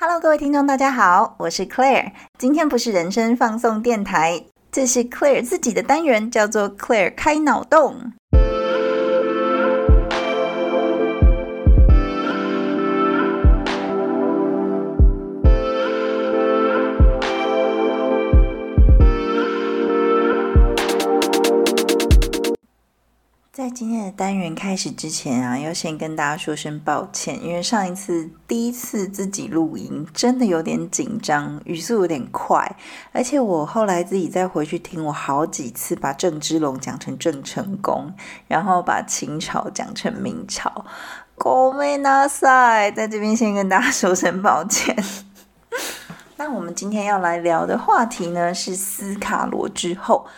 [0.00, 2.12] Hello，各位听众，大家好，我是 Claire。
[2.38, 4.40] 今天不是人生放送电台，
[4.70, 8.12] 这是 Claire 自己的单元，叫做 Claire 开脑洞。
[23.58, 32.76] 在今天的单元开始之前啊，要先跟大家说声抱歉，因为上一次第一次自己录音，真的有点紧张，语速有点快，
[33.10, 38.14] 而且我后来自己再回去听，我好几次把郑芝龙讲成郑成功，
[38.46, 40.84] 然后把清朝讲成明朝，
[41.34, 44.96] 狗没拿塞，在这边先跟大家说声抱歉。
[46.38, 50.28] 那我们今天要来聊的话题呢，是斯卡罗之后。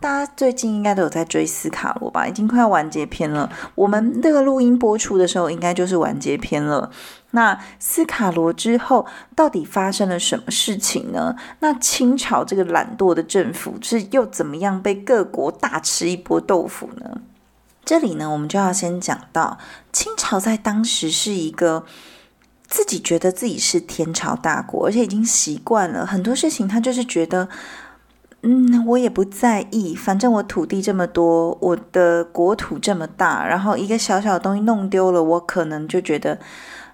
[0.00, 2.28] 大家最近应该都有在追斯卡罗吧？
[2.28, 3.50] 已经快要完结篇了。
[3.74, 6.88] 我们这个录音播出的时候，应该就是完结篇了。
[7.32, 11.34] 那斯卡罗之后，到底发生了什么事情呢？
[11.58, 17.20] 那清朝这个懒惰的政府是又怎么样被各国大吃一波豆腐呢？
[17.84, 19.58] 这里呢，我们就要先讲到
[19.92, 21.84] 清朝在当时是一个
[22.68, 27.48] 自己觉得自己是天朝大国，而且已经习惯了很多事情，他就是觉得。
[28.42, 36.38] 嗯，我也不在意，反正我土地这么多，我的国土这么大，然后一个小小的东西弄丢了，我可能就觉得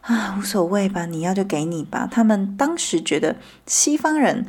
[0.00, 2.08] 啊，无所谓吧，你要就给你吧。
[2.10, 4.46] 他们当时觉得西方人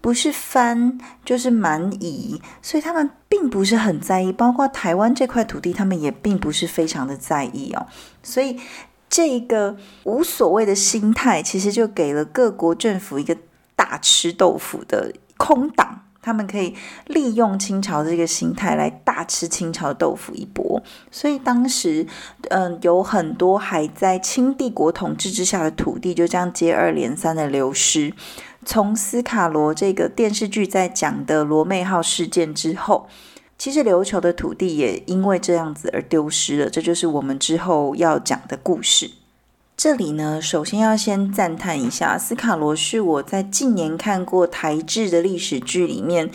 [0.00, 7.88] 不是翻就是蛮夷，所以他们并不是很在意，包括台湾这块土地，他们也并不是非常的在意哦。
[8.22, 8.60] 所以
[9.10, 13.36] 这个无所谓的心态，其实就给了各国政府一个
[13.74, 16.02] 大吃豆腐的空档。
[16.26, 16.74] 他们可以
[17.06, 22.04] 利用清朝这个心态来大吃清朝豆腐一波，所以当时，
[22.48, 28.12] 嗯，有很多还在清帝国统治之下的土地就这样接二连三的流失。
[28.64, 33.06] 从斯卡罗这个电视剧在讲的罗妹号事件之后，
[33.56, 36.68] 其实琉球的土地也因为这样子而丢失了。
[36.68, 39.12] 这就是我们之后要讲的故事。
[39.76, 46.30] 这里呢，首先要先赞叹一下，斯卡罗是我在近年看过台制的历史剧里面，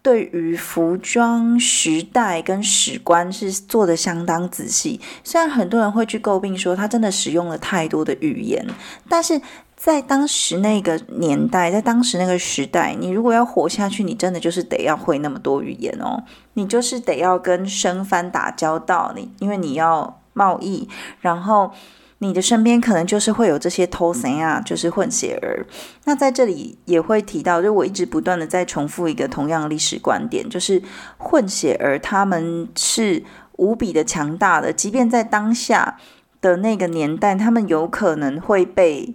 [0.00, 5.00] 对于服装、时代跟史观是做的相当仔细。
[5.24, 8.64] 虽然很多人会去诟病说他真的使用了太多的语言，
[9.08, 9.40] 但是
[9.74, 16.22] 在当时那个年代，在当时那个时代，你如果要活下去，你真的就是得要会那么多语言哦，
[16.54, 20.88] 你就是得要跟生番打交道，你因为你要贸易，
[21.20, 21.72] 然后。
[22.20, 25.64] 你的身边可能就是会有这些偷神啊，就是混血儿。
[26.04, 30.82] 那在这里也会提到，就我一直不断的在重复一个同样的历史观点，就是
[31.16, 33.22] 混血儿他们是
[33.56, 35.96] 无比的强大的，即便在当下
[36.40, 39.14] 的那个年代，他们有可能会被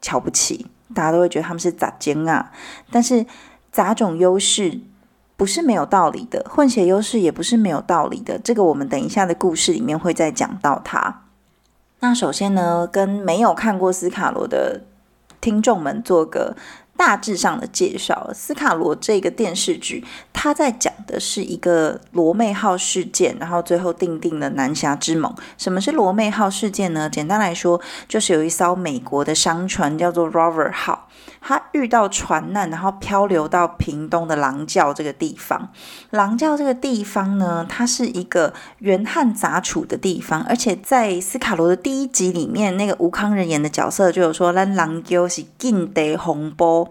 [0.00, 2.52] 瞧不起，大家都会觉得他们是杂精啊。
[2.92, 3.26] 但是
[3.72, 4.78] 杂种优势
[5.36, 8.38] 不是没有道理的，混血优势也不是没有道理的。
[8.38, 11.23] 这个我们等一下的故事里面会再讲到它。
[12.06, 14.82] 那首先呢，跟没有看过斯卡罗的
[15.40, 16.54] 听众们做个
[16.96, 18.30] 大致上的介绍。
[18.34, 25.34] 斯卡罗这个电视剧，它在讲的是一个罗妹号事件，然后最后定定了南侠之盟。
[25.58, 27.08] 什么是罗妹号事件呢？
[27.10, 31.08] 简单来说，就是有一艘美国的商船叫做 Rover 号。
[31.46, 35.70] 它遇到船难，然后漂流到屏东的狼教这个地方。
[36.10, 46.90] 狼教这个地方呢，它是一个原汉杂处的地方，而且在斯卡罗的第一集里面，那个吴康仁演的角色就有说，那狼教是禁地洪波，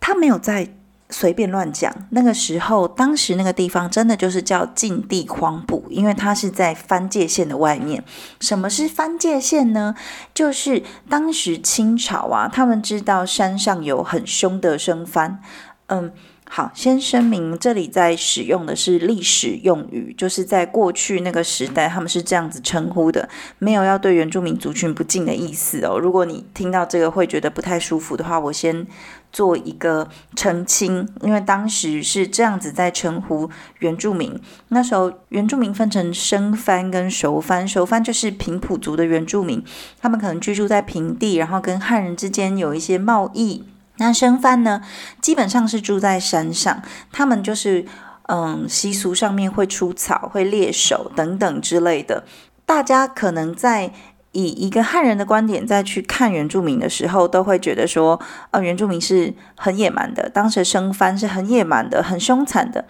[0.00, 0.68] 他没有在。
[1.08, 1.94] 随便乱讲。
[2.10, 8.02] 那个时候，当时那个地方真的就是叫禁地荒埠，因为它是在藩界线的外面。
[8.40, 9.94] 什么是藩界线呢？
[10.34, 15.40] 就是当时清朝啊，他们知道山上有很凶的生番。
[15.86, 16.12] 嗯，
[16.48, 25.98] 好，先声明，这里在使用的是历史用语，就是在过去那个时代，他们是这样子称呼的，没有要对原住民族群不敬的意思哦。
[25.98, 28.86] 如果你听到这个会觉得不太舒服的话，我先。
[29.32, 33.50] 做一个澄清，因为当时是这样子在称呼
[33.80, 34.40] 原住民。
[34.68, 39.62] 那时候原住民分成生番跟熟番，熟番就是平埔族的原住民，
[40.00, 43.64] 他们可能居住在平地，然后跟汉人之间有一些贸易。
[43.98, 44.82] 那生番呢，
[45.20, 46.82] 基本上是住在山上，
[47.12, 47.84] 他们就是
[48.28, 52.24] 嗯习俗上面会出草、会猎手等等之类的。
[52.64, 53.92] 大家可能在。
[54.32, 58.20] 以一个汉人的观点再去看原住民的时候，都会觉得说，
[58.50, 62.84] 呃，原住民是很野蛮的，当时生番是很野蛮的、很凶残的。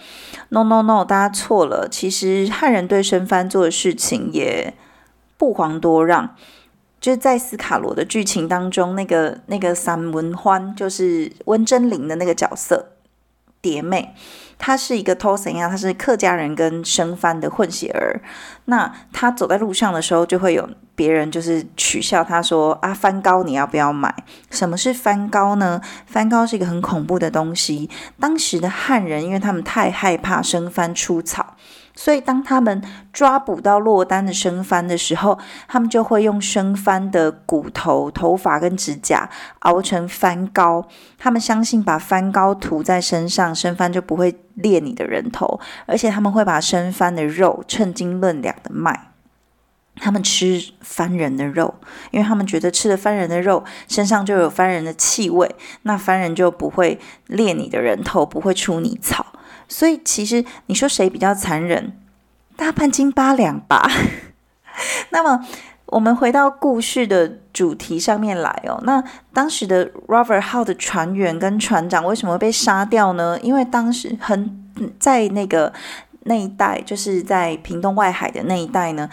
[0.49, 1.87] No No No，大家错了。
[1.89, 4.75] 其实汉人对生番做的事情也
[5.37, 6.35] 不遑多让。
[7.07, 12.95] 就是在斯卡罗的剧情当中，那个那个三文欢就是温真菱的那个角色
[13.63, 14.13] 蝶妹。
[14.59, 18.21] 她是一个偷神呀，她是客家人跟生番的混血儿。
[18.65, 24.13] 那她走在路上的时候，就会有别人就是取笑她说：“啊，番糕你要不要买？”
[24.51, 25.81] 什么是番糕呢？
[26.07, 27.89] 番糕是一个很恐怖的东西。
[28.19, 31.55] 当时的汉人，因为他们太害怕生番出草。
[31.99, 39.29] 所以，当他们抓捕到落单的生番的时候，他们就会用生番的骨头、头发跟指甲
[39.61, 40.87] 熬成番膏。
[41.19, 45.59] 他们相信把番膏涂在身上，生番就不会裂你的人头。
[45.87, 49.13] 而且，他们会把生番的肉称斤论两的卖。
[49.99, 51.75] 他们吃番人的肉，
[52.11, 59.25] 因为他们觉得吃了番人的肉，身上就有番人的气味，那番人就不会裂你的人头，不会出你草。
[59.69, 61.93] 所以其实你说谁比较残忍？
[62.57, 63.91] 大半斤八两吧。
[65.11, 65.45] 那么
[65.87, 68.81] 我们回到故事的主题上面来哦。
[68.85, 69.03] 那
[69.33, 73.39] 当时的 Robert 号的船员跟船长为什么被杀掉呢？
[73.43, 74.65] 因为当时很
[74.99, 75.73] 在那个
[76.25, 79.09] 那一带，就是在屏东外海的那一带呢，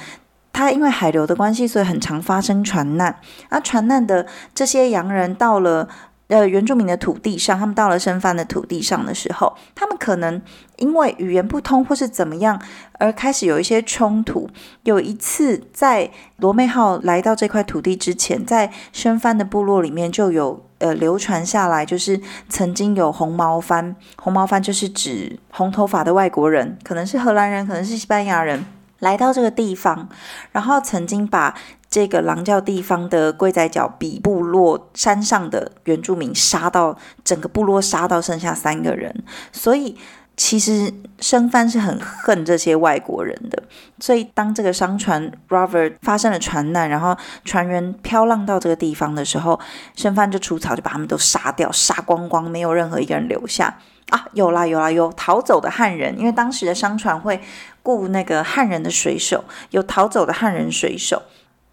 [0.52, 3.20] 它因为海流的关系，所以很常发生船难。
[3.50, 5.90] 那船难的这些洋人到了。
[6.34, 10.42] 呃，原住民的土地上，他们到了生番的土地上的时候，他们可能
[10.78, 12.60] 因为语言不通或是怎么样，
[12.94, 14.50] 而开始有一些冲突。
[14.82, 22.20] 有一次，在罗妹号来到这块土地之前，在生番的部落里面就有呃流传下来，就是
[22.50, 28.66] 曾经有红毛番，红毛番就是指红头发的外国人，可能是荷兰人，可能是西班牙人，
[28.98, 30.10] 来到这个地方，
[30.52, 31.54] 然后曾经把。
[31.94, 39.98] 这个狼教地方的龟仔角比部落山上的原住民杀到整个部落杀到剩下三个人，所以
[40.38, 43.64] 其实生番是很恨这些外国人的。
[44.00, 49.60] 所以当这个商船 Robert 发生了船难，然后船员漂浪到这个地方的时候，
[49.96, 53.78] 生番就出草，就把他们都杀掉，杀光光，没有任何一个人留下
[54.10, 54.28] 啊！
[54.34, 57.42] 有啦有啦有逃走的汉人，因为当时的商船会
[57.82, 61.24] 雇那个汉人的水手，有逃走的汉人水手。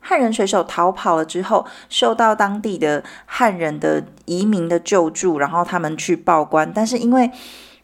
[0.01, 6.73] 汉人水手逃跑了之后，受到当地的汉人的移民的救助，然后他们去报官。
[6.75, 7.31] 但是因为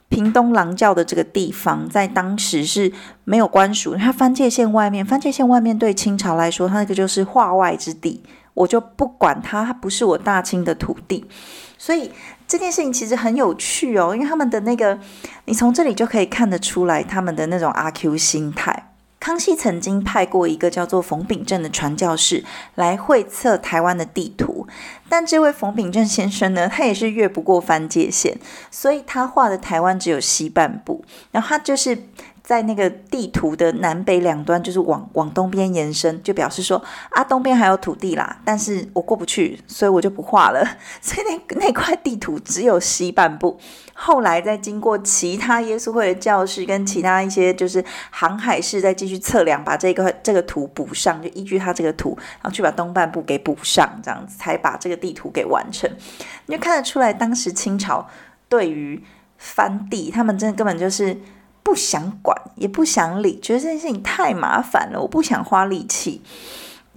[0.09, 2.93] 屏东狼教的这个地方在当时是
[3.25, 8.23] 没有官署，它番界线外面，番界线外面对清朝来说，它那个就是化外之地，
[8.55, 11.27] 我就不管它，它不是我大清的土地。
[11.77, 12.11] 所以
[12.49, 14.99] 这件事情其实很有趣哦，因为他们的那个，
[15.45, 18.86] 你从这里就可以看得出来他们的那种阿 Q 心态。
[19.26, 22.44] 康熙曾经派过一个叫做冯秉正的传教士
[22.76, 24.69] 来绘测台湾的地图，
[25.08, 28.38] 但这位冯秉正先生呢，他也是越不过番界线，
[28.70, 32.05] 所以他画的台湾只有西半部，然后他就是。
[32.47, 40.65] 在那个地图的南北两端，就是往往东边延伸，就表示说啊，东边还有土地啦，但是我过不去，所以我就不画了。
[41.03, 43.59] 所以那那块地图只有西半部。
[43.95, 55.91] 后来再经过其他耶稣会的教士跟其他一些就是航海士再继续测量，把这个这个图补上，就依据他这个图，然后去把东半部给补上，这样子才把这个地图给完成。
[56.47, 58.07] 你就看得出来，当时清朝
[58.49, 59.03] 对于
[59.37, 61.19] 翻地，他们真的根本就是。
[61.67, 66.23] 不想管，也不想理，觉得这件事情太麻烦了，我不想花力气。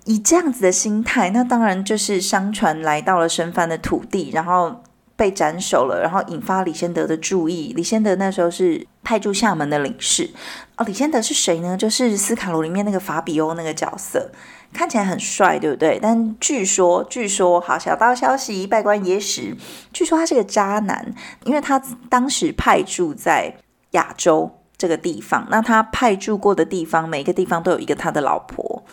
[0.05, 4.83] 以这样子的心态，那当然就是商船来到了生番的土地，然后
[5.15, 7.73] 被斩首了，然后引发李先德的注意。
[7.75, 10.29] 李先德那时候是派驻厦门的领事。
[10.77, 11.75] 哦，李先德是谁呢？
[11.75, 14.29] 就是斯卡罗里面那个法比欧那个角色，
[14.71, 15.97] 看起来很帅，对不对？
[15.99, 19.57] 但据说，据说，好小道消息，拜官野史，
[19.91, 21.11] 据说他是个渣男，
[21.43, 23.55] 因为他当时派驻在
[23.93, 24.58] 亚洲。
[24.79, 28.83] 这个地方，那他派驻过的地方，每个地方都有一个他的老婆。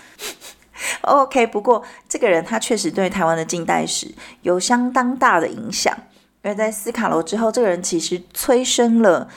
[1.01, 5.97] OK，不过这个人他确实对台湾的近代史有相当大的影响，
[6.43, 9.31] 因为在斯卡罗之后，这个人其实催生了。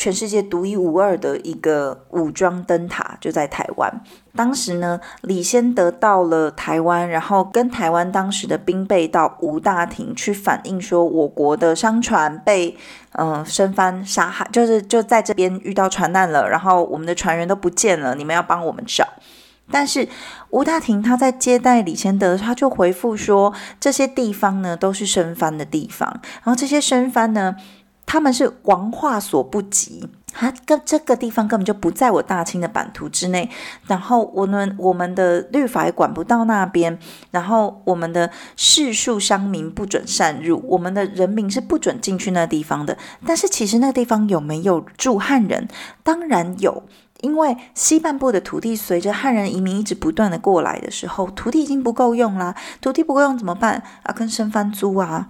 [0.00, 4.00] 全世界独一无二的一个武装灯塔就在台湾。
[4.38, 12.76] 当时呢，李先德到了台湾，然后跟台湾当时的兵备到吴大庭去反映说，我国的商船被
[13.14, 19.04] 嗯生番杀害，就是就在这边遇到船难了，然后我们的船员都不见了，你们要帮我们找。
[19.72, 20.08] 但是
[20.50, 26.08] 吴大庭他在接待李先德，他就回复说，这些地方呢都是生番的地方，
[26.44, 27.56] 然后这些生番呢。
[28.10, 33.50] 他们是王化所不及，他跟这个地方根本就不在我大清的版图之内。
[33.86, 36.98] 然后我们我们的律法也管不到那边，
[37.30, 42.96] 然后我们的世庶商民不准擅入，我们的人民是不准进去那地方的。
[43.26, 45.68] 但是其实那地方有没有住汉人？
[46.02, 46.84] 当然有，
[47.20, 52.54] 因为西半部的土地随着汉人移民一直不断的过来的时候，土地已经不够用啦。
[52.80, 53.82] 土地不够用怎么办？
[54.02, 55.28] 啊，跟生番租啊，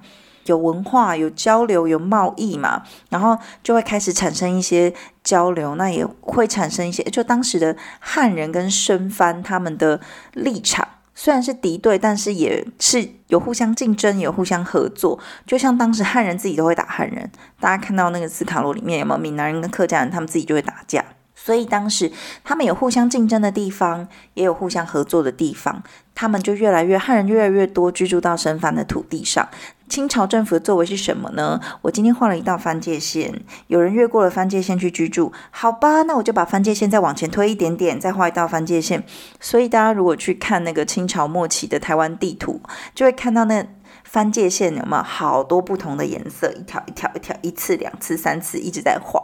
[0.49, 10.01] 有文化、有交流、有贸易嘛，然后就会开始产生一些交流，那也会产生一些，就当时的汉人跟生番他们的
[10.33, 15.19] 立场虽然是敌对，但是也是有互相竞争，有互相合作。
[15.45, 17.29] 就像当时汉人自己都会打汉人，
[17.59, 21.05] 大家看到那个斯卡罗里面有没有闽南人跟客家人，他们自己就会打架。
[21.49, 22.13] 所以当时
[22.45, 25.83] 他们有互相竞争的地方，也有互相合作的地方，
[26.15, 29.49] 他们就越来越汉人越来越多居住到生番的土地上。
[29.89, 31.59] 清朝政府的作为是什么呢？
[31.81, 33.33] 我今天画了一道分界线，
[33.69, 39.03] 有人越过了分界线去居住，好吧，那我就把分界线再往前推一点点，再画一道分界线。
[39.41, 42.61] 所以大家如果去看那个清朝末期的台湾地图，
[42.95, 43.67] 就会看到那
[44.05, 49.23] 分界线有没有好多不同的颜色，一条一条一条，一次两次三次一直在画。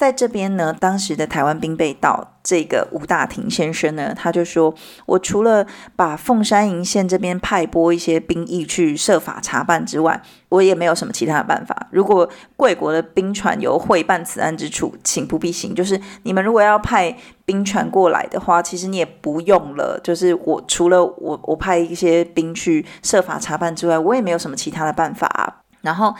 [0.00, 11.88] 在这边呢，当时的台湾兵备道这个吴大庭先生呢，他就说：“我除了把凤山营县这边派拨一些兵役去设法查办之外，我也没有什么其他的办法。
[11.90, 12.26] 如果
[12.56, 15.74] 贵国的兵船有会办此案之处，请不必行。
[15.74, 17.14] 就是你们如果要派
[17.44, 20.00] 兵船过来的话，其实你也不用了。
[20.02, 25.62] 就是我除了我我派一些兵去设法查办之外，我也没有什么其他的办法。
[25.82, 26.14] 然后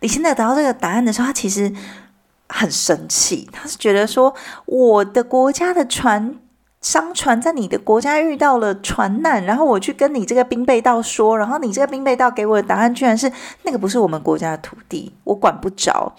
[0.00, 1.70] 李清德得到这个答案的时候，他其实。
[2.48, 4.34] 很生气，他是觉得说
[4.66, 6.36] 我的国家的船
[6.80, 16.14] 商船在你的国家遇到了船难，然后我去跟你这个兵备道说，然后你这个兵备道给我的答案居然是那个不是我们国家的土地，我管不着。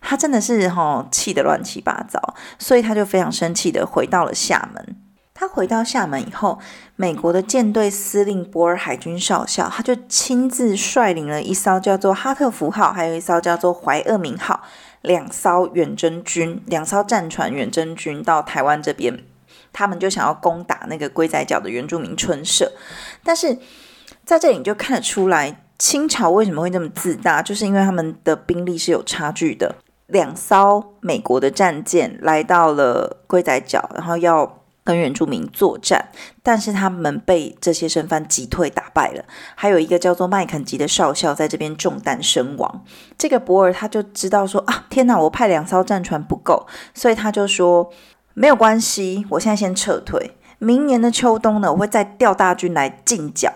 [0.00, 2.20] 他真的是哈气得乱七八糟，
[2.58, 4.96] 所以他就非常生气的回到了厦门。
[5.34, 6.58] 他回到厦门以后，
[6.96, 14.60] 美国的舰队司令博尔海军少校，他就亲自率领了一艘叫做哈特福号，还有一艘叫做怀俄明号。
[15.02, 19.24] 两艘远征军，两艘战船远征军到台湾这边，
[19.72, 22.72] 他们就想要攻打那个龟仔角的原住民村社。
[23.22, 23.58] 但是
[24.24, 29.76] 在这里你就看得出来，清朝为什么会这么自大，就是因为他们的兵力是有差距的。
[30.06, 34.57] 两艘美国的战舰来到了龟仔角，然后要。
[34.88, 36.08] 跟原住民作战，
[36.42, 39.22] 但是他们被这些生番击退打败了。
[39.54, 42.82] 还有一个叫做麦肯吉的少校在这边中弹身亡。
[43.18, 47.90] 这个博尔他就知道说啊，天哪，我派两艘战船不够，所以他就说
[48.32, 50.38] 没有关系，我现在先撤退。
[50.58, 53.52] 明年的秋冬呢，我会再调大军来进剿。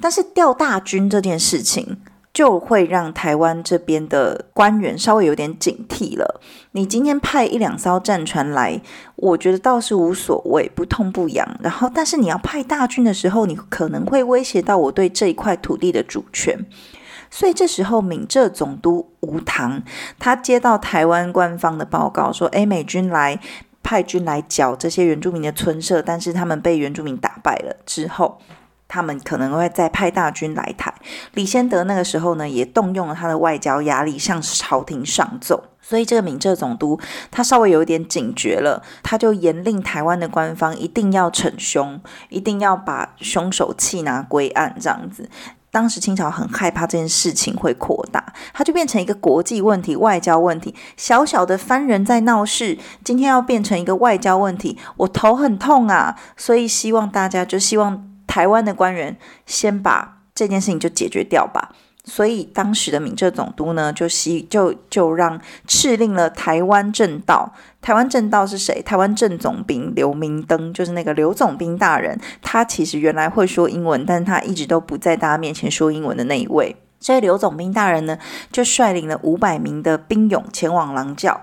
[0.00, 2.00] 但是调大军这件事情。
[2.38, 6.40] 就会让台湾这边的官员稍微有点警惕了。
[6.70, 8.80] 你今天派一两艘战船来，
[9.16, 11.58] 我觉得倒是无所谓，不痛不痒。
[11.60, 16.64] 然后，但是你要派大军的时候，你可能会威胁到我对这一块土地的主权。
[17.28, 19.82] 所以这时候，闽浙总督吴唐
[20.20, 23.40] 他接到台湾官方的报告，说：“诶，美军来
[23.82, 28.38] 派军来剿这些原住民的村社，但是他们被原住民打败了。”之后。
[28.88, 30.92] 他们可能会再派大军来台。
[31.34, 35.62] 李先德那个时候呢，也动用了他的外交压力，向朝廷上奏。
[35.80, 36.98] 所以这个闽浙总督
[37.30, 44.76] 他稍微有一点警觉了，他就严令台湾的官方一定要惩凶，一定要把凶手缉拿归案。
[44.78, 45.30] 这样子，
[45.70, 50.74] 当时清朝很害怕这件事情会扩大，它就变成一个国际问题、外交问题。
[50.96, 56.16] 小小的番人在闹事，今天要变成一个外交问题，我头很痛啊！
[56.36, 58.07] 所以希望大家就希望。
[58.28, 61.74] 台湾的官员先把这件事情就解决掉吧。
[62.04, 67.52] 所以当时的闽浙总督呢，就西就就让敕令了台湾正道。
[67.82, 68.80] 台湾正道是谁？
[68.80, 72.18] 台湾正总兵刘明登，就是那个刘总兵大人。
[72.40, 76.74] 他其实原来会说英文，但他一直都不在大家面前说英文的那一位。
[76.98, 78.18] 所以刘总兵大人呢，
[78.50, 81.38] 就率领了五百名的兵勇前往狼教。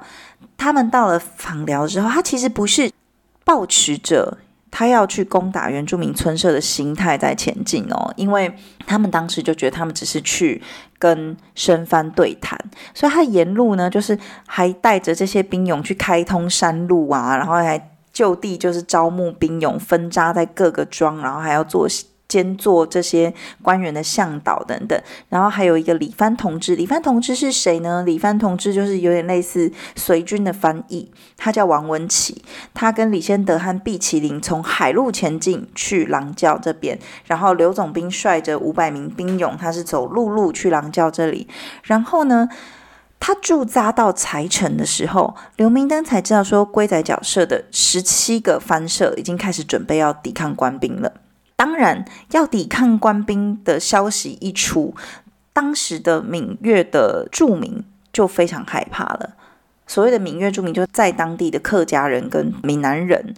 [0.57, 2.91] 他们到了访寮之后，他其实不是
[3.43, 4.39] 抱持着。
[4.77, 8.53] 他要去攻打原住民村社的心态在前进哦，因为
[8.85, 10.61] 他们当时就觉得他们只是去
[10.99, 12.59] 跟生番对谈，
[12.93, 21.87] 所以他沿路呢，就是还带着这些兵勇去开通山路啊，然后还就地就是招募兵勇，分扎在各个庄，然后还要做。
[22.27, 26.75] 兼做这些官员的向导等等，然后还有一个李帆同志。
[26.75, 28.03] 李帆同志是谁呢？
[28.05, 32.43] 李帆同志就是有点类似随军的翻译，他叫王文启。
[32.73, 41.47] 他跟李先德和毕麒麟从海路前进去狼教这边，然后刘总兵率着五百名兵勇，他是走陆路去狼教这里。
[41.83, 42.49] 然后呢，
[43.19, 51.13] 他驻扎到财城的时候，刘明登才知道说，龟仔角社的十七个番社已经开始准备要抵抗官兵了。
[51.55, 54.93] 当然，要抵抗官兵的消息一出，
[55.53, 59.35] 当时的闽粤的住民就非常害怕了。
[59.87, 63.33] 所谓的闽越住民，就在当地的客家人跟闽南人，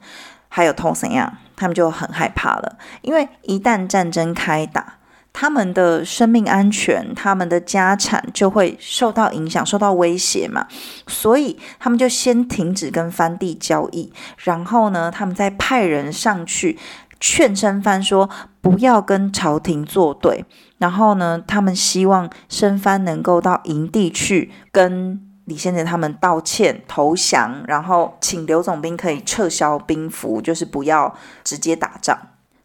[0.50, 4.96] 还有通怎样，他们就很害怕了，因为一旦战争开打。
[5.40, 10.66] 他们的生命安全、他们的家产就会受到影响、受到威胁嘛，
[11.06, 16.80] 所以他们就先停止跟番地交易，然后呢，他们再派人上去
[17.20, 18.30] 劝生番说
[18.62, 20.46] 不要跟朝廷作对，
[20.78, 32.18] 然后呢，他们希望生番能够到营地去跟李先生他们道歉、投降，然后请刘总兵可以撤销兵符，就是不要直接打仗。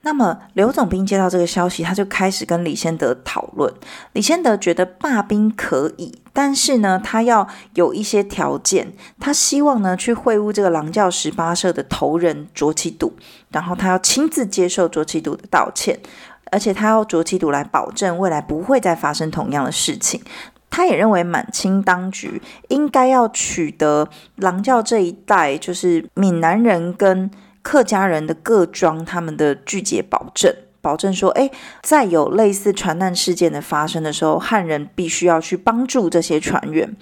[0.05, 3.73] 那么刘总兵接到这个消息，他就开始跟李先德讨论。
[4.15, 8.93] 李先德觉得罢兵可以，但是呢，他要有一些条件。
[9.21, 13.13] 他希望呢去会晤这个狼教十八社的头人卓其笃，
[13.53, 16.01] 然后他要亲自接受卓其笃的道歉，
[16.51, 20.21] 而且他要卓其笃来保证未来不会再发生同样的事情。
[20.69, 27.31] 他也认为满清当局应该要取得狼教这一代，就是闽南人跟。
[27.63, 31.51] 客家人的各庄，他们的拒绝保证，保证说，哎，
[31.83, 36.97] 在有类似船难事件的发生的时候，汉人必须要去帮助这些船员。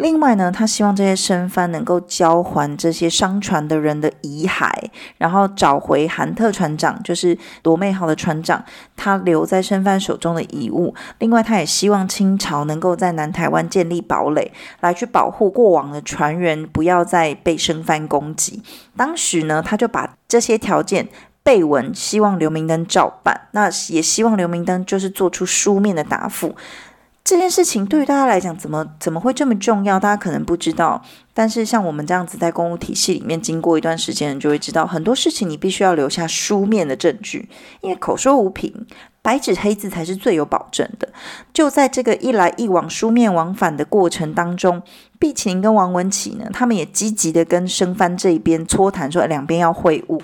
[0.00, 4.70] 另外呢，他希望这些生番能够交还这些商船的人的遗骸，
[5.18, 8.64] 然后找回韩特船长，就是罗妹号的船长，
[8.96, 10.94] 他留在生番手中的遗物。
[11.18, 18.62] 另外，他也希望清朝能够在南台湾建立堡垒，来去保护过往的船员不要再被生番攻击。
[18.96, 21.08] 当时呢，他就把这些条件
[21.42, 23.48] 背文，希望刘明灯照办。
[23.52, 26.54] 那也希望刘明灯就是做出书面的答复。
[27.22, 30.00] 这件事情对于大家来讲，怎么怎么会这么重要？
[30.00, 31.00] 大家可能不知道。
[31.32, 37.48] 但是像我们这样子在公务体系里面，经过一段时间，就会知道很多事情，你必须要留下书面的证据，
[37.82, 38.84] 因为口说无凭，
[39.22, 41.08] 白纸黑字才是最有保证的。
[41.52, 44.82] 就在这个一来一往、书面往返的过程当中，
[45.20, 50.20] 毕琴跟王文启呢，他们也积极的跟生番这一边搓谈，说两边要会晤。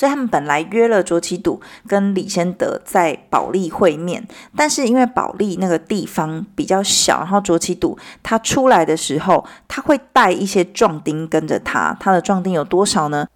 [0.00, 4.26] 所以他们本来约了卓其笃跟李先德在保利会面，
[4.56, 13.26] 但是因为保利那个地方比较小，然后卓其笃他出来的时候，他会带一些壮丁跟着他，他的壮丁有多少呢？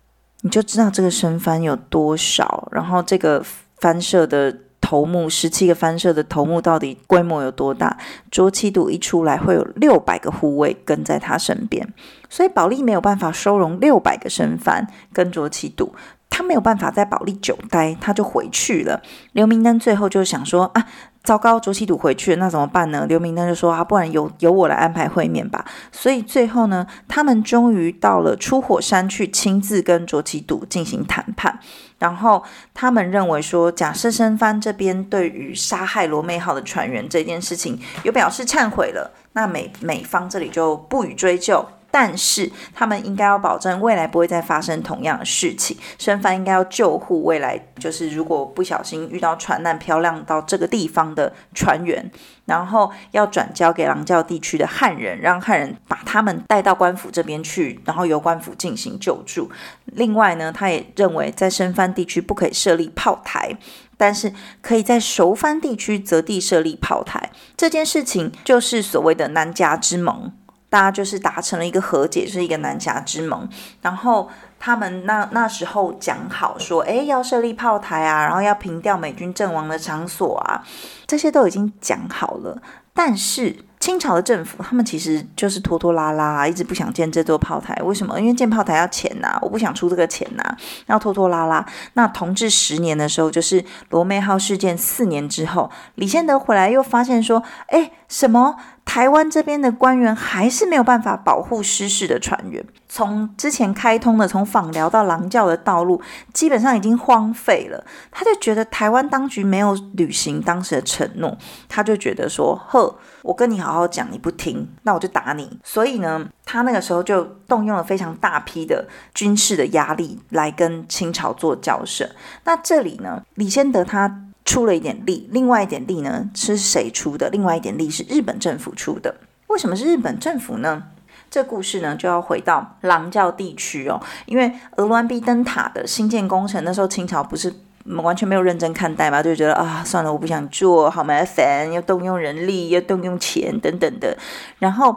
[0.41, 3.45] 你就知道这个身番有多少，然后这个
[3.77, 7.95] 番社的头目十七个番社的头目到底规模有多大？
[8.31, 11.87] 卓其笃一出来会有六百个护卫跟在他身边，
[12.31, 15.95] 所以保利没有办法收容六百个身番跟卓其笃。
[16.37, 19.01] 他没有办法在保利久待，他就回去了。
[19.35, 20.85] 刘明灯最后就想说啊，
[21.23, 23.07] 糟糕，卓其笃回去了，那怎么办呢？
[23.09, 25.65] 刘明灯就说啊，不然由由我来安排会面吧。
[25.93, 31.57] 所以最后呢，他们终于到了出火山去，亲自跟卓其笃进行谈判。
[32.01, 32.43] 然后
[32.75, 41.65] 他们认为说，假设申帆这边对于杀害罗美号的船员这件事情有表示忏悔了，那美美方这里就不予追究。
[41.95, 45.77] 但是他们应该要保证未来不会再发生同样的事情。
[45.97, 52.11] 生番应该要救护未来，就是如果不小心遇到船难漂亮到这个地方的船员，
[52.47, 59.49] 然后要转交给狼教地区的汉人，让汉人把他们带到官府这边去，然后由官府进行救助。
[59.85, 63.57] 另外呢，他也认为在生番地区不可以设立炮台，
[63.97, 67.31] 但是可以在熟番地区择地设立炮台。
[67.57, 70.33] 这件事情就是所谓的南夹之盟。
[70.75, 73.49] 大家就是达成了一个和解，是一个南侠之盟。
[73.81, 80.65] 然后他们那那时候讲好说，哎，要设立炮台啊，然后要平掉美军阵亡的场所啊，
[81.07, 82.61] 这些都已经讲好了。
[82.93, 87.73] 但是清朝的政府，他们其实就是拖拖拉拉，一直不想建这座炮台。
[87.85, 88.21] 为什么？
[88.21, 90.57] 因为建炮台要钱呐，我不想出这个钱呐，
[90.87, 91.65] 要拖拖拉拉。
[91.93, 98.57] 那同治十年的时候，就是罗妹号事件四年之后，李先德回来又发现说，哎，什么？
[98.85, 102.65] 台湾这边的官员还是没有办法保护失事的船员。
[102.89, 106.01] 从之前开通的从访寮到狼教的道路，
[106.33, 107.85] 基本上已经荒废了。
[108.13, 111.37] 他就觉得台湾当局没有履行当时的承诺，
[111.69, 122.09] 他就觉得说：“呵，我跟你好好讲，你不听，那我就打你。”所以呢，他那个时候就动用了非常大批的军事的压力来跟清朝做交涉。
[122.45, 124.21] 那这里呢，李先德他。
[124.45, 127.29] 出了一点力，另外一点力呢是谁出的？
[127.31, 129.15] 另外一点力是日本政府出的。
[129.47, 130.85] 为什么是日本政府呢？
[131.31, 137.53] 这故事呢就要回到狼教地区哦，因为鹅銮鼻灯塔的新建工程，那时候清朝不是
[137.87, 144.17] 完全没有认真看待嘛，就觉得啊，算了，我不想做好麻烦，要动用人力，要动用钱等等的。
[144.59, 144.97] 然后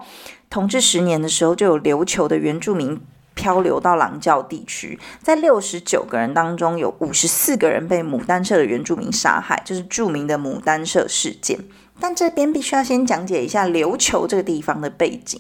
[0.50, 3.00] 同治十年的时候，就有琉球的原住民。
[3.38, 11.60] 漂流到狼教地区，在六十九个人当中，有五十四个人被牡丹社的原住民杀害，就是著名的牡丹社事件。
[12.00, 15.40] 但这边必须要先讲解一下琉球这个地方的背景。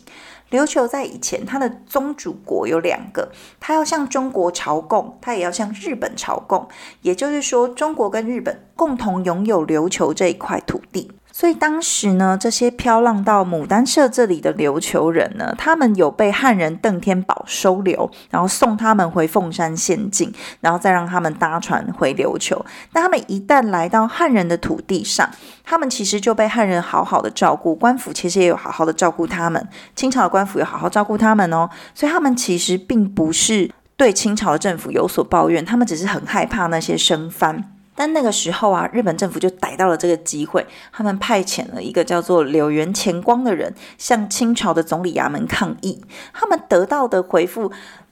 [0.49, 6.67] 琉球在以前，它的宗主国有两个，它要向中国朝贡，它也要向日本朝贡。
[7.01, 11.11] 也就是说，中国跟日本共同拥有琉球这一块土地。
[11.31, 22.65] 所以当时呢，这些飘浪到牡丹社这里的琉球人呢，他们有被汉人邓天宝收留，然后送他们回凤山县境，然后再让他们搭船回琉球。
[22.91, 25.29] 但他们一旦来到汉人的土地上，
[25.63, 31.69] 他们其实就被汉人好好的照顾，官府其实也有好好的照顾他们，清朝的官府也好好照顾他们哦。
[31.93, 37.76] 所以他们其实并不是对清朝的政府有所抱怨，他们只是很害怕那些生番。
[37.97, 45.99] 但那个时候啊，日本政府就逮到了这个机会，他们派遣了一个叫做柳原前光的人向清朝的总理衙门抗议。
[46.31, 47.71] 他们得到的回复，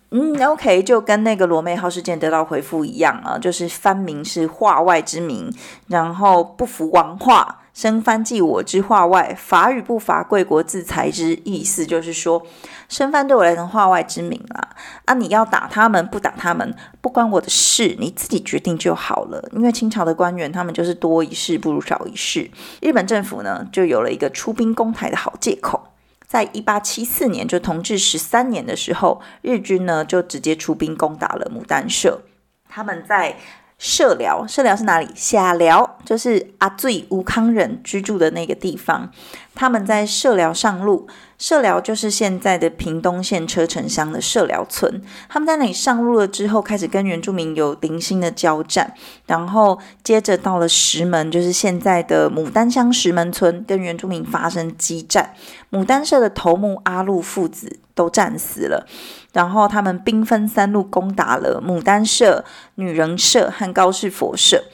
[0.09, 5.49] 嗯，OK，就跟那个罗妹号事件得到回复一样啊，就是藩民是化外之民，
[5.87, 7.61] 然后不服王化。
[7.75, 11.37] 生番即我之化外，法与不法贵国自裁之。
[11.43, 12.41] 意思就是说，
[12.87, 14.69] 生番对我来成化外之名啦。
[15.03, 19.49] 啊，你要打他们，不打他们，不关我的事，你自己决定就好了。
[19.51, 22.49] 因为清朝的官员，他们就是多一事不如少一事。
[22.81, 25.89] 日本政府呢，就有了一个出兵攻台的好借口。
[26.25, 32.21] 在一八七四年，就同治十三年的时候，日军呢就直接出兵攻打了牡丹社。
[32.69, 33.35] 他们在。
[33.77, 35.07] 社寮，社寮是哪里？
[35.13, 39.11] 下寮就是阿最吴康人居住的那个地方。
[39.53, 41.07] 他们在社寮上路，
[41.37, 45.01] 社寮就是现在的屏东县车城乡的社寮村。
[45.29, 48.93] 他们在那里上路了之后，开始跟原住民有零星的交战，
[49.27, 55.33] 然后接着到了石门，就是现在的牡丹乡石门村，跟原住民发生激战。
[55.71, 58.85] 牡丹社的头目阿禄父子都战死了，
[59.33, 64.65] 然后他们兵分三路攻打了牡丹社、女人社和高士佛社。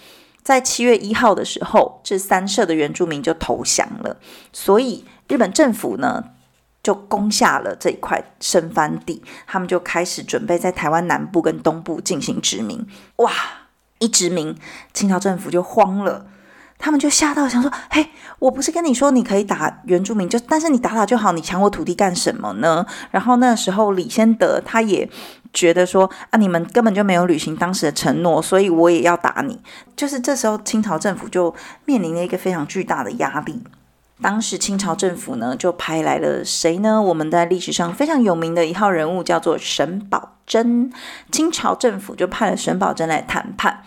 [0.44, 4.18] 在七月一号的时候，这三社的原住民就投降了，
[4.52, 6.26] 所以日本政府呢
[6.82, 12.88] 就攻下了这一块生番地，他们就开始准备在台湾南部跟东部进行殖民。
[13.18, 13.32] 哇，
[14.00, 14.58] 一殖民，
[14.92, 16.26] 清朝政府就慌了。
[16.82, 25.08] 他们就吓到，想说：“嘿，我不是跟你说你可以打原住民，就但是你打打就好，你抢我土地干什么呢？”然后那时候李先德他也
[25.54, 29.62] 觉得说：“啊，你们根本就没有履行当时的承诺，所以我也要打你。”
[29.96, 31.54] 就是这时候清朝政府就
[31.86, 33.62] 面临了一个非常巨大的压力。
[34.22, 37.02] 当时清朝政府呢就派来了谁呢？
[37.02, 40.92] 我们在历史上非常有名的一号人物叫做沈葆桢。
[41.32, 43.84] 清朝政府就派了沈葆桢来谈判。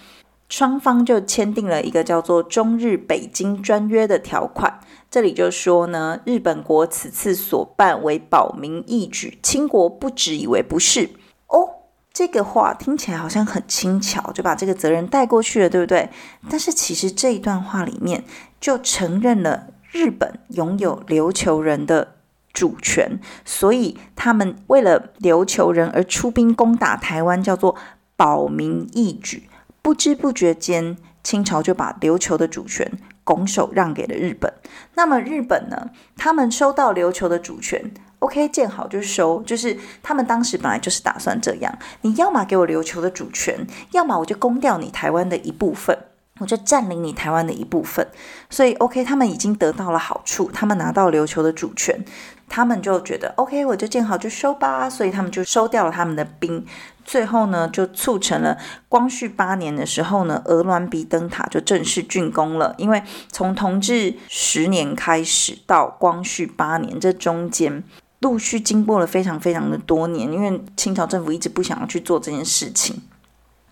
[0.56, 4.78] 双方就签订了一个叫做《中日北京专约》的条款。
[5.10, 11.10] 这里就说呢，日本国此次所办为保民义举，清国不只以为不是
[11.48, 11.90] 哦。
[12.12, 16.08] 这个话听起来好像很轻巧，就把这个责任带过去了，对不对？
[16.48, 18.22] 但是其实这一段话里面
[18.60, 22.14] 就承认了日本拥有琉球人的
[22.52, 27.74] 主权，所以他们为了琉球人而出兵攻打台湾，叫做
[28.14, 29.48] 保民义举。
[29.84, 32.90] 不知不觉间，清朝就把琉球的主权
[33.22, 34.50] 拱手让给了日本。
[34.94, 35.90] 那么日本呢？
[36.16, 45.98] 他们收到琉球的主权，OK，见好就收，就是他们当时本来就是打算这样：你要么给我琉球的主权，要么我就攻掉你台湾的一部分，
[46.40, 48.08] 我就占领你台湾的一部分。
[48.48, 52.02] 所以 OK，他们已经得到了好处，他们拿到琉球的主权，
[52.48, 56.64] 他们就觉得 OK，我就见好就收吧，所以他们就收掉了他们的兵。
[57.04, 62.74] 最后呢，就促成了光绪八年的时候呢，鹅銮鼻灯塔就正式竣工了。
[62.78, 67.84] 因为从同治十年开始到光绪八年，这中间
[68.20, 73.02] 陆续经过了非常非常的多年，因为清朝政府一直不想要去做这件事情。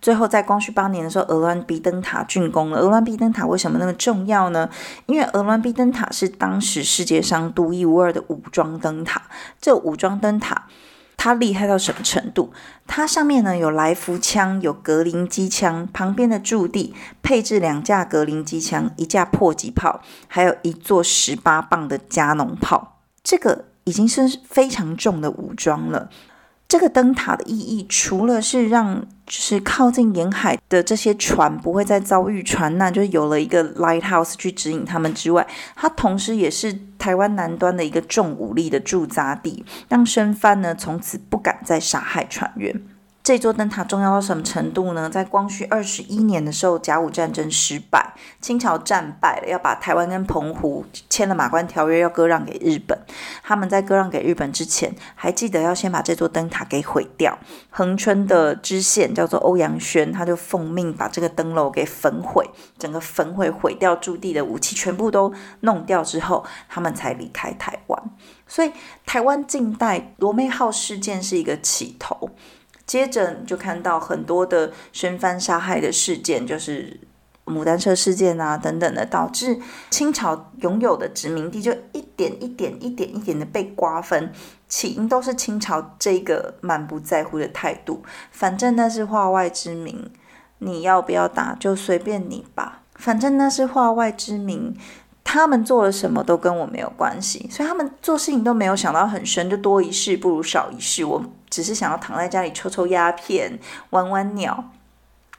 [0.01, 2.79] 最后在光绪八年的时候，鹅銮鼻灯塔竣工了。
[2.81, 4.69] 鹅銮鼻灯塔为什么那么重要呢？
[5.07, 9.23] 因为鹅銮鼻灯塔是当时世界上独一无二的武装灯塔。
[9.61, 10.67] 这武装灯塔。
[11.17, 12.53] 它厉害到什么程度？
[12.87, 23.01] 它上面呢有来福枪，有格林机枪，旁边的驻地配置两架格林机枪，一架迫击炮，还有一座十八磅的加农炮。
[23.23, 26.11] 这个已经是非常重的武装了。
[26.73, 42.75] 这个灯塔的意义，除了是让就是靠近沿海的这些船不会再遭遇船难，就是有了一个 lighthouse 去指引他们之外，它同时也是台湾南端的一个重武力的驻扎地，让生番呢从此不敢再杀害船员。
[43.23, 45.09] 这座灯塔重要到什么程度呢？
[45.09, 52.99] 在光绪二十一年的时候，甲午战争失败，清朝战败了，要把台湾跟澎湖签了马关条约，要割让给日本。
[53.45, 57.39] 他们在割让给日本之前，还记得要先把这座灯塔给毁掉。
[57.71, 68.03] 恒春的知县叫做欧阳轩，他就奉命把这个灯楼给焚毁，整个焚毁毁掉驻地的武器，全部都弄掉之后，他们才离开台湾。
[68.49, 68.73] 所以，
[69.07, 72.31] 台湾近代罗妹号事件是一个起头。
[72.87, 77.01] 接着就看到很多的宣藩杀害的事件，就是
[77.47, 79.59] 牡丹社事件啊等等的，导致
[79.91, 84.33] 清朝拥有的殖民地就一点一点、一点一点的被瓜分。
[84.69, 90.11] 起因都是清朝这个满不在乎的态度，反正那是化外之民，
[90.59, 94.75] 你要不要打就随便你吧，反正那是化外之民。
[95.25, 101.05] 他们做了什么都跟我没有关系，所以他们做事情都没有想到很深，就多一事不如少一事。
[101.05, 103.59] 我只是想要躺在家里抽抽鸦片，
[103.91, 104.71] 玩玩鸟。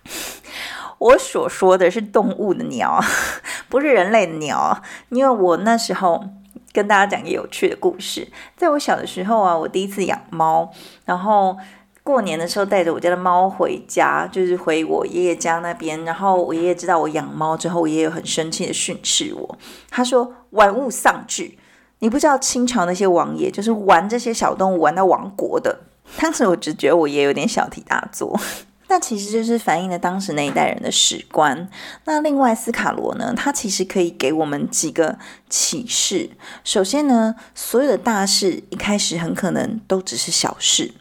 [1.00, 3.02] 我所说的是动物的鸟，
[3.68, 4.82] 不是人类的鸟。
[5.10, 6.24] 因为我那时候
[6.72, 10.72] 跟大家讲一个有趣的故事，在我小的时候啊，我第一次养猫，
[11.06, 11.58] 然后。
[12.06, 16.04] 过年的时候带着我家的猫回家，就是回我爷爷家那边。
[16.04, 19.58] 然后我爷爷知道我养猫之后，我爷爷很生气的训斥我，
[19.90, 21.54] 他说：“玩物丧志，
[22.00, 25.80] 你不知道清朝那些王爷就是玩这些小动物玩到亡国的。”
[26.20, 28.40] 当时我只觉得我也有点小题大做，
[28.90, 31.68] 那其实就是反映了当时那一代人的史观。
[32.06, 35.18] 那另外斯卡罗呢，他其实可以给我们几个
[35.50, 36.30] 启示。
[36.64, 40.94] 首先呢，所有的大事一开始很可能都只是小事。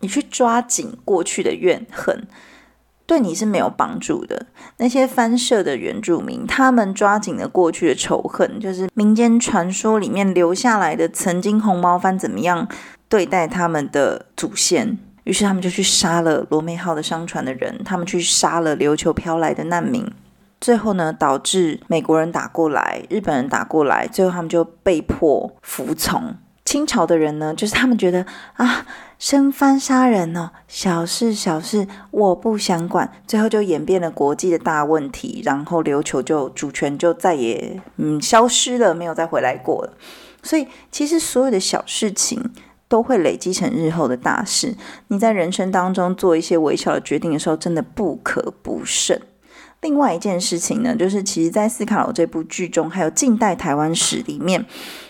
[0.00, 2.26] 你去抓紧过去的怨恨，
[3.06, 4.46] 对你是没有帮助的。
[4.78, 12.68] 那些翻社的原住民，他们抓紧了过去的仇恨，就是民间传说里面留下来的，曾经红毛番怎么样
[13.12, 20.10] 对待他们的祖先，于是他们就去杀了罗美号的商船的人，他们去杀了琉球飘来的难民，
[20.62, 26.34] 最后呢，导致美国人打过来，日本人打过来，最后他们就被迫服从。
[26.64, 28.86] 清朝的人呢，就是他们觉得啊。
[29.18, 33.08] 生番杀人哦，小事小事，我不想管。
[33.24, 39.92] 最后就演变了国际的大问题，然后琉球就主权就再也嗯消失了，没有再回来过了。
[40.42, 42.50] 所以其实所有的小事情
[42.92, 44.74] 都会累积成日后的大事。
[45.08, 49.18] 你在人生当中做一些微小的决定的时候，真的不可不慎。
[49.80, 54.66] 另外一件事情呢，就是其实在斯卡罗这部剧中，还有近代台湾史里面。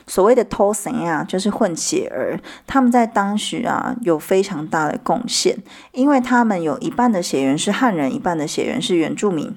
[0.07, 5.59] 所谓的偷神啊，就是混血儿，他们在当时啊有非常大的贡献，
[5.91, 9.53] 因为他们有一半的血缘是汉人，一半的血缘是原住民。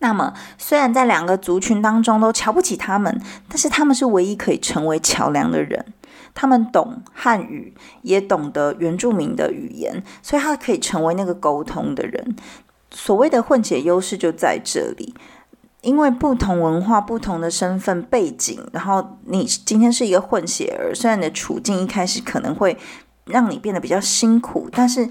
[0.00, 5.86] 那么，虽然在两个族群当中都瞧不起他们，但是他们是唯一可以成为桥梁的人。
[6.34, 12.36] 他们懂汉语，也懂得原住民的语言，所以他可以成为那个沟通的人。
[12.90, 15.14] 所谓的混血优势就在这里。
[15.82, 22.76] 因为不同文化、不同的身份背景，然后你今天是一个混血儿，虽然你的处境一开始可能会
[23.24, 25.08] 让你变得比较辛苦，但是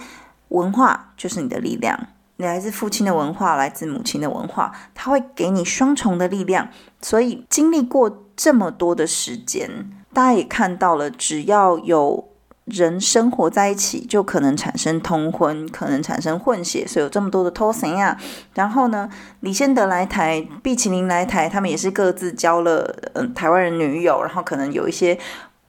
[0.50, 2.00] 文化就是你的力量。
[2.38, 6.70] 你来自父亲的文化，来自母亲的文化，它会给你双重的力量。
[7.02, 12.26] 所以经历过这么多的时间，大家也看到了，只要有。
[12.72, 18.16] 人生活在一起，就可能产生通婚，可能产生混血，所以有这么多的偷神呀。
[18.54, 25.18] 然后呢，李先德来台，毕奇林来台，他们也是各自交了嗯台湾人女友，然后可能有一些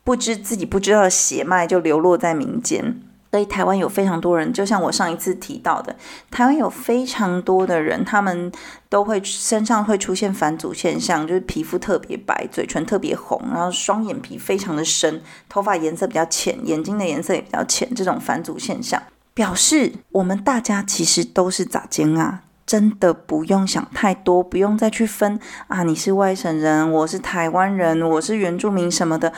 [0.05, 3.01] 不知自己不知道的血脉就流落在民间。
[3.31, 5.95] 所以台湾有非常多人，就像我上一次提到的，
[6.33, 8.51] 台湾有非常多的人，他们
[8.89, 19.01] 都会身上会出现返祖现象，就是皮肤特别白，嘴唇特别红，然后双眼皮非常的深，头发颜色比较浅，眼睛的颜色也比较浅，这种返祖现象
[19.33, 25.39] 表示我们大家其实都是咋精啊，真的不用想太多，不用再去分
[25.69, 29.33] 啊，你是外省人，我是台湾人，我是原住民什么的。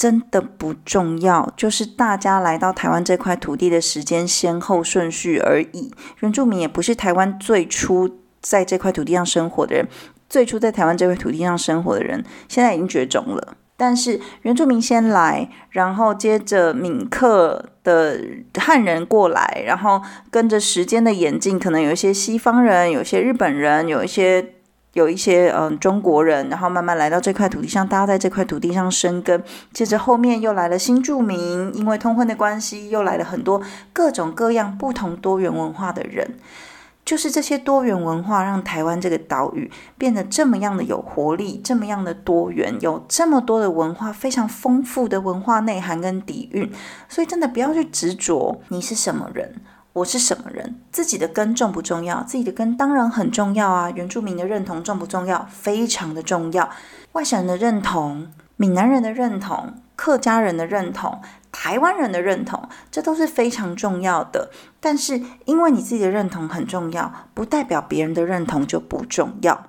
[0.00, 5.92] 真的不重要，就是大家来到台湾这块土地的时间先后顺序而已。
[6.20, 9.86] 原住民也不是台湾最初在这块土地上生活的人，
[10.26, 13.58] 最初在台湾这块土地上生活的人，现在已经绝种了。
[13.76, 18.18] 但是原住民先来，然后接着闽客的
[18.54, 24.54] 汉人过来，然后跟着时间的演进，可能有一些西方人，有一些日本人，有一些。
[24.92, 29.42] 有一些嗯中国人，然后慢慢来到这块土地上，大家在这块土地上生根。
[29.72, 36.36] 接着后面又来了新住民，因为通婚的关系，又来了很多各种各样不同多元文化的人。
[37.02, 46.70] 就是这些多元文化，让台湾这个岛屿变得这么样的有活力，这么样的多元，有这么多的文化，非常丰富的文化内涵跟底蕴。
[47.08, 49.56] 所以真的不要去执着你是什么人。
[49.92, 52.22] 我是什么人，自己的根重不重要？
[52.22, 53.90] 自己的根当然很重要啊。
[53.90, 55.48] 原住民的认同重不重要？
[55.50, 56.70] 非常的重要。
[57.12, 64.50] 外省人的认同、闽南人的认同、客家人的认同、台湾人的认同，这都是非常重要的。
[64.78, 69.66] 但是，因为你自己的认同很重要，不代表别人的认同就不重要。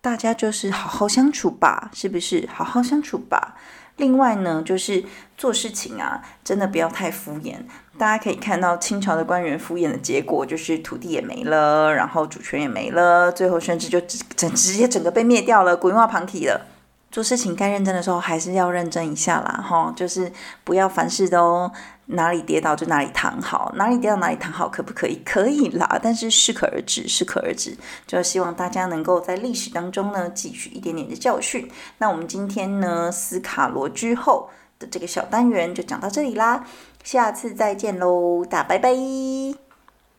[0.00, 2.48] 大家就是好好相处吧，是不是？
[2.52, 3.54] 好好相处吧。
[3.98, 5.04] 另外呢，就是
[5.36, 7.54] 做事情啊，真的不要太敷衍。
[7.98, 16.68] 大家可以看到清朝的官员敷衍的结果，就是土地也没了，然后主权也没了，最后甚至就直直接整个被灭掉了，鬼话旁体了。
[17.10, 20.32] 做事情该认真的时候，还是要认真一下啦， 哈，就是
[20.64, 21.70] 不要凡事都
[22.06, 25.20] 哪里跌倒就哪里躺好，哪里跌倒哪里躺好，可不可以？
[25.22, 27.76] 可以啦，但是适可而止，适可而止。
[28.06, 31.70] 就希望大家能够在历史当中呢，汲取一点点的教训。
[31.98, 36.64] 那我们今天呢，斯卡罗之后的这个小单元就讲到这里啦，
[37.02, 39.71] 下次再见喽，大拜拜。